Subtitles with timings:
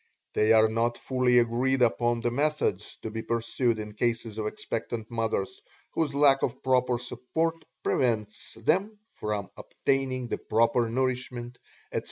[0.33, 5.11] They are not fully agreed upon the methods to be pursued in cases of expectant
[5.11, 11.59] mothers whose lack of proper support prevents them from obtaining the proper nourishment,
[11.91, 11.99] etc.